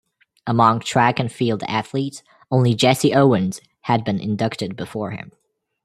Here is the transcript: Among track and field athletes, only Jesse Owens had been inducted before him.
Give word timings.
Among 0.47 0.79
track 0.79 1.19
and 1.19 1.31
field 1.31 1.61
athletes, 1.67 2.23
only 2.49 2.73
Jesse 2.73 3.13
Owens 3.13 3.61
had 3.81 4.03
been 4.03 4.17
inducted 4.19 4.75
before 4.75 5.11
him. 5.11 5.31